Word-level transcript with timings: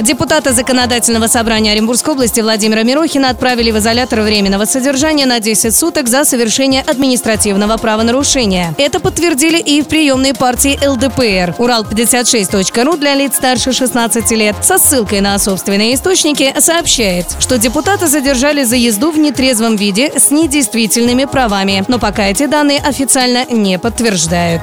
Депутата 0.00 0.52
Законодательного 0.52 1.26
собрания 1.26 1.72
Оренбургской 1.72 2.14
области 2.14 2.40
Владимира 2.40 2.84
Мирохина 2.84 3.30
отправили 3.30 3.72
в 3.72 3.78
изолятор 3.78 4.20
временного 4.20 4.64
содержания 4.64 5.26
на 5.26 5.40
10 5.40 5.74
суток 5.74 6.08
за 6.08 6.24
совершение 6.24 6.82
административного 6.82 7.76
правонарушения. 7.78 8.74
Это 8.78 9.00
подтвердили 9.00 9.58
и 9.58 9.82
в 9.82 9.88
приемной 9.88 10.34
партии 10.34 10.78
ЛДПР. 10.86 11.56
Урал56.ру 11.58 12.96
для 12.96 13.14
лиц 13.14 13.34
старше 13.36 13.72
16 13.72 14.30
лет 14.32 14.54
со 14.62 14.78
ссылкой 14.78 15.20
на 15.20 15.36
собственные 15.38 15.94
источники 15.94 16.54
сообщает, 16.60 17.26
что 17.40 17.58
депутата 17.58 18.06
задержали 18.06 18.62
за 18.62 18.76
езду 18.76 19.10
в 19.10 19.18
нетрезвом 19.18 19.74
виде 19.74 20.12
с 20.16 20.30
недействительными 20.30 21.24
правами, 21.24 21.84
но 21.88 21.98
пока 21.98 22.28
эти 22.28 22.46
данные 22.46 22.78
официально 22.78 23.46
не 23.46 23.78
подтверждают. 23.80 24.62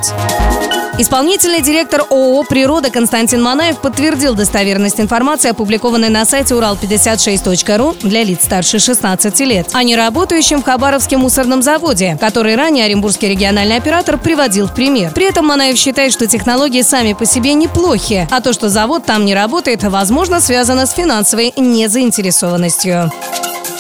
Исполнительный 0.98 1.62
директор 1.62 2.06
ООО 2.10 2.44
«Природа» 2.44 2.90
Константин 2.90 3.44
Манаев 3.44 3.80
подтвердил 3.80 4.34
достоверность 4.34 5.02
информации, 5.02 5.50
опубликованной 5.50 6.08
на 6.08 6.24
сайте 6.24 6.54
урал56.ру 6.54 7.96
для 8.02 8.24
лиц 8.24 8.46
старше 8.46 8.80
16 8.80 9.38
лет, 9.42 9.68
о 9.74 9.84
неработающем 9.84 10.62
в 10.62 10.64
Хабаровске 10.64 11.18
мусорном 11.18 11.62
заводе, 11.62 12.18
который 12.22 12.56
ранее 12.56 12.86
Оренбургский 12.86 13.28
региональный 13.28 13.76
оператор 13.76 14.18
приводил 14.18 14.68
в 14.68 14.74
пример. 14.74 15.12
При 15.14 15.26
этом 15.26 15.46
Манаев 15.48 15.78
считает, 15.78 16.14
что 16.14 16.28
технологии 16.28 16.82
сами 16.82 17.12
по 17.12 17.26
себе 17.26 17.56
неплохи, 17.56 18.26
а 18.32 18.40
то, 18.40 18.54
что 18.54 18.70
завод 18.70 19.04
там 19.06 19.26
не 19.26 19.36
работает, 19.36 19.84
возможно, 19.84 20.40
связано 20.40 20.86
с 20.86 20.94
финансовой 20.94 21.52
незаинтересованностью. 21.58 23.12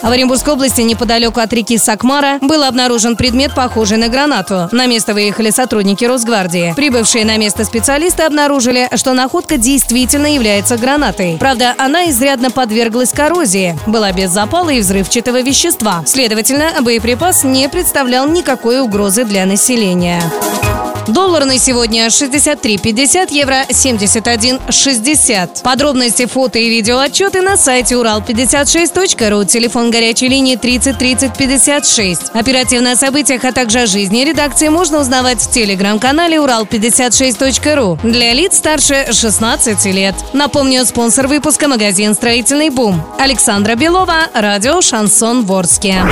В 0.06 0.12
Оренбургской 0.12 0.54
области 0.54 0.82
неподалеку 0.82 1.40
от 1.40 1.52
реки 1.52 1.80
Сакмара 1.80 2.38
был 2.40 2.64
обнаружен 2.64 3.16
предмет, 3.16 3.56
похожий 3.56 3.98
на 3.98 4.08
гранату. 4.08 4.70
На 4.72 4.86
место 4.86 5.16
выехали 5.16 5.50
сотрудники 5.50 6.06
Росгвардии. 6.06 6.74
Прибывшие 6.76 7.26
на 7.26 7.38
место 7.38 7.66
специалисты 7.66 8.22
обнаружили, 8.22 8.88
что 8.94 9.14
находка 9.14 9.58
действительно 9.58 10.28
является 10.32 10.78
гранатой. 10.78 11.38
Правда, 11.40 11.74
она 11.80 12.08
изрядно 12.12 12.52
подверглась 12.52 13.14
коррозии, 13.14 13.76
была 13.88 14.12
без 14.12 14.30
запала 14.30 14.70
и 14.70 14.80
взрывчатого 14.80 15.42
вещества. 15.42 16.04
Следовательно, 16.06 16.66
боеприпас 16.82 17.44
не 17.44 17.68
представлял 17.68 18.28
никакой 18.28 18.82
угрозы 18.82 19.24
для 19.24 19.48
населения. 19.48 20.22
Доллар 21.08 21.46
на 21.46 21.60
сегодня 21.60 22.08
63,50, 22.08 23.32
евро 23.32 23.66
71,60. 23.70 25.62
Подробности, 25.62 26.26
фото 26.26 26.58
и 26.58 26.68
видео 26.68 26.98
отчеты 26.98 27.42
на 27.42 27.58
сайте 27.58 27.96
урал56.ру. 27.96 29.46
Телефон 29.46 29.92
горячей 29.92 30.28
линии 30.28 30.56
30 30.56 30.98
30 30.98 31.38
56. 31.38 32.22
Оперативно 32.34 32.94
о 32.94 32.96
событиях, 32.96 33.44
а 33.44 33.52
также 33.52 33.82
о 33.82 33.86
жизни 33.86 34.26
редакции 34.26 34.70
можно 34.70 35.00
узнавать 35.00 35.42
в 35.42 35.52
телеграм-канале 35.52 36.38
урал56.ру 36.38 38.00
для 38.04 38.34
лиц 38.34 38.58
старше 38.58 39.08
16 39.12 39.86
лет. 39.94 40.16
Напомню, 40.34 40.86
спонсор 40.86 41.28
выпуска 41.28 41.68
магазин 41.68 42.16
«Строительный 42.16 42.70
бум». 42.72 43.04
Александра 43.20 43.76
Белова, 43.76 44.28
радио 44.34 44.82
«Шансон 44.82 45.46
Ворске». 45.46 46.04